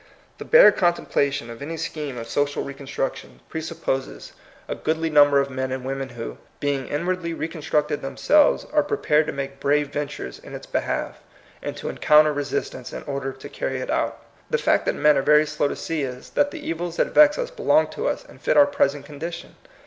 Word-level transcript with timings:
The 0.39 0.45
bare 0.45 0.71
contempla 0.71 1.31
tion 1.31 1.51
of 1.51 1.61
any 1.61 1.77
scheme 1.77 2.17
of 2.17 2.27
social 2.27 2.63
reconstruction 2.63 3.39
170 3.51 3.51
THE 3.79 3.85
COMING 3.85 4.01
PEOPLE. 4.01 4.09
presupposes 4.09 4.33
a 4.67 4.73
goodly 4.73 5.09
number 5.11 5.39
of 5.39 5.51
men 5.51 5.71
and 5.71 5.85
women 5.85 6.09
who, 6.17 6.39
being 6.59 6.87
inwardly 6.87 7.35
reconstructed 7.35 8.01
themselves, 8.01 8.65
are 8.73 8.81
prepared 8.81 9.27
to 9.27 9.31
make 9.31 9.59
brave 9.59 9.89
ventures 9.89 10.39
in 10.39 10.55
its 10.55 10.65
behalf, 10.65 11.21
and 11.61 11.77
to 11.77 11.87
encounter 11.87 12.33
resistance 12.33 12.91
in 12.91 13.03
order 13.03 13.31
to 13.31 13.47
carry 13.47 13.79
it 13.79 13.91
out. 13.91 14.19
The 14.49 14.57
fact 14.57 14.87
that 14.87 14.95
men 14.95 15.17
are 15.17 15.21
very 15.21 15.45
slow 15.45 15.67
to 15.67 15.75
see 15.75 16.01
is, 16.01 16.31
that 16.31 16.49
the 16.49 16.67
evils 16.67 16.95
that 16.97 17.13
vex 17.13 17.37
us 17.37 17.51
belong 17.51 17.85
to 17.89 18.07
us, 18.07 18.25
and 18.27 18.41
fit 18.41 18.57
our 18.57 18.65
present 18.65 19.05
condition. 19.05 19.53